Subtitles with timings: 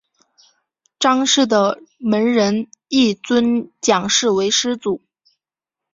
[0.97, 4.99] 章氏的门人亦尊蒋氏为师祖。